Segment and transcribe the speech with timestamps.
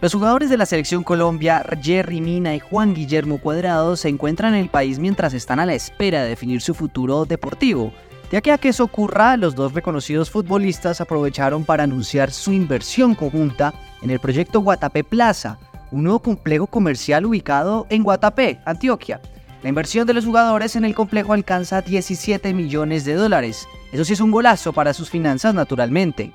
[0.00, 4.60] Los jugadores de la selección Colombia, Jerry Mina y Juan Guillermo Cuadrado, se encuentran en
[4.60, 7.92] el país mientras están a la espera de definir su futuro deportivo.
[8.30, 13.16] De aquí a que eso ocurra, los dos reconocidos futbolistas aprovecharon para anunciar su inversión
[13.16, 15.58] conjunta en el proyecto Guatapé Plaza,
[15.90, 19.20] un nuevo complejo comercial ubicado en Guatapé, Antioquia.
[19.64, 23.66] La inversión de los jugadores en el complejo alcanza 17 millones de dólares.
[23.90, 26.32] Eso sí es un golazo para sus finanzas naturalmente.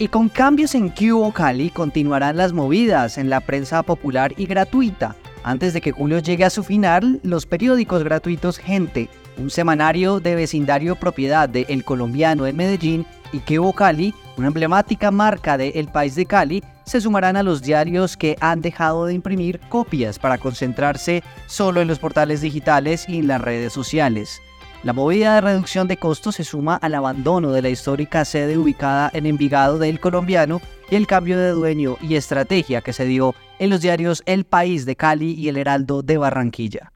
[0.00, 5.16] Y con cambios en Cubo Cali continuarán las movidas en la prensa popular y gratuita.
[5.42, 10.36] Antes de que julio llegue a su final, los periódicos gratuitos Gente, un semanario de
[10.36, 15.88] vecindario propiedad de El Colombiano en Medellín, y Cubo Cali, una emblemática marca de El
[15.88, 20.38] País de Cali, se sumarán a los diarios que han dejado de imprimir copias para
[20.38, 24.40] concentrarse solo en los portales digitales y en las redes sociales.
[24.84, 29.10] La movida de reducción de costos se suma al abandono de la histórica sede ubicada
[29.12, 33.70] en Envigado del Colombiano y el cambio de dueño y estrategia que se dio en
[33.70, 36.92] los diarios El País de Cali y El Heraldo de Barranquilla.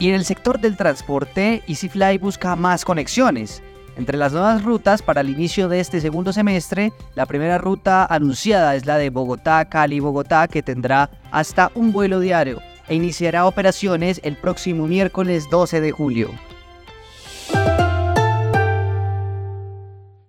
[0.00, 3.62] Y en el sector del transporte, EasyFly busca más conexiones.
[3.98, 8.76] Entre las nuevas rutas para el inicio de este segundo semestre, la primera ruta anunciada
[8.76, 14.86] es la de Bogotá-Cali-Bogotá, que tendrá hasta un vuelo diario e iniciará operaciones el próximo
[14.86, 16.30] miércoles 12 de julio.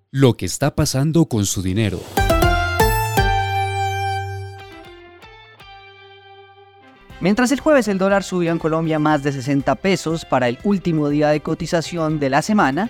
[0.10, 2.00] Lo que está pasando con su dinero.
[7.22, 11.10] Mientras el jueves el dólar subió en Colombia más de 60 pesos para el último
[11.10, 12.90] día de cotización de la semana,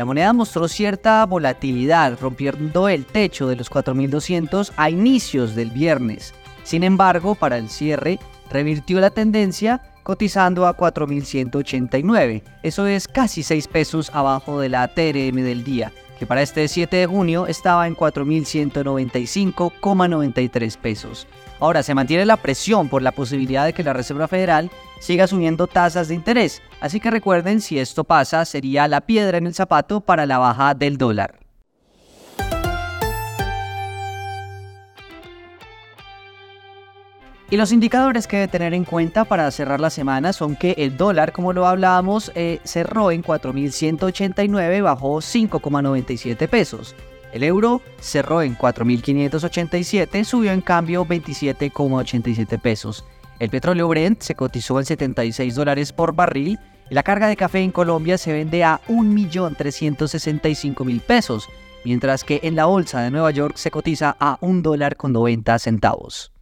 [0.00, 6.32] la moneda mostró cierta volatilidad, rompiendo el techo de los 4.200 a inicios del viernes.
[6.62, 8.18] Sin embargo, para el cierre,
[8.50, 12.42] revirtió la tendencia cotizando a 4.189.
[12.62, 16.96] Eso es casi 6 pesos abajo de la TRM del día, que para este 7
[16.96, 21.26] de junio estaba en 4.195,93 pesos.
[21.60, 25.66] Ahora se mantiene la presión por la posibilidad de que la Reserva Federal siga subiendo
[25.66, 30.00] tasas de interés, así que recuerden si esto pasa sería la piedra en el zapato
[30.00, 31.38] para la baja del dólar.
[37.50, 40.96] Y los indicadores que debe tener en cuenta para cerrar la semana son que el
[40.96, 46.94] dólar, como lo hablábamos, eh, cerró en 4.189, bajó 5,97 pesos.
[47.32, 53.04] El euro cerró en 4.587, subió en cambio 27,87 pesos.
[53.38, 56.58] El petróleo Brent se cotizó en 76 dólares por barril
[56.90, 61.48] y la carga de café en Colombia se vende a 1.365.000 pesos,
[61.84, 65.58] mientras que en la bolsa de Nueva York se cotiza a 1 dólar con 90
[65.58, 66.32] centavos.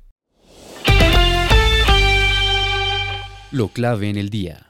[3.51, 4.68] Lo clave en el día.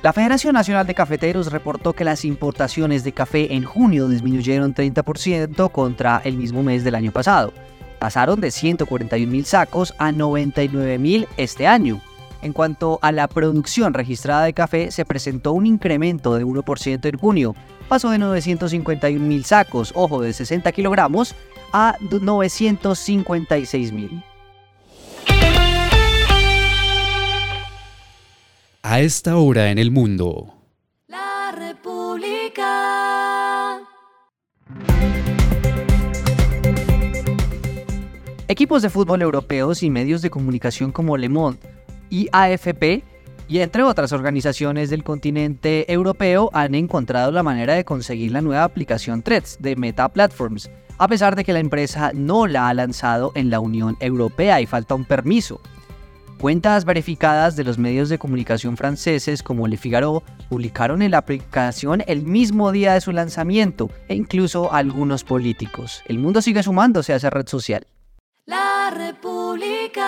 [0.00, 5.72] La Federación Nacional de Cafeteros reportó que las importaciones de café en junio disminuyeron 30%
[5.72, 7.52] contra el mismo mes del año pasado.
[7.98, 12.00] Pasaron de 141 mil sacos a 99 mil este año.
[12.42, 17.18] En cuanto a la producción registrada de café, se presentó un incremento de 1% en
[17.18, 17.56] junio.
[17.88, 21.34] Pasó de 951 mil sacos, ojo, de 60 kilogramos,
[21.72, 23.92] a 956
[28.90, 30.54] A esta hora en el mundo.
[31.08, 32.62] La República.
[38.48, 41.58] Equipos de fútbol europeos y medios de comunicación como Le Monde
[42.08, 43.04] y AFP
[43.46, 48.64] y entre otras organizaciones del continente europeo han encontrado la manera de conseguir la nueva
[48.64, 53.32] aplicación Threads de Meta Platforms, a pesar de que la empresa no la ha lanzado
[53.34, 55.60] en la Unión Europea y falta un permiso.
[56.40, 62.04] Cuentas verificadas de los medios de comunicación franceses como Le Figaro publicaron en la aplicación
[62.06, 66.04] el mismo día de su lanzamiento e incluso algunos políticos.
[66.06, 67.88] El mundo sigue sumándose a esa red social.
[68.46, 69.98] La República.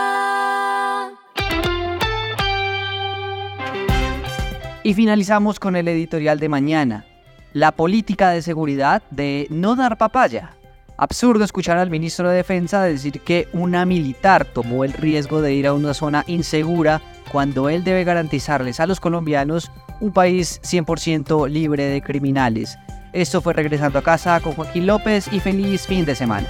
[4.85, 7.06] Y finalizamos con el editorial de mañana.
[7.55, 10.60] La política de seguridad de no dar papaya.
[11.00, 15.67] Absurdo escuchar al ministro de Defensa decir que una militar tomó el riesgo de ir
[15.67, 17.00] a una zona insegura
[17.32, 19.70] cuando él debe garantizarles a los colombianos
[20.00, 22.79] un país 100% libre de criminales.
[23.14, 26.47] Esto fue Regresando a casa con Joaquín López y feliz fin de semana.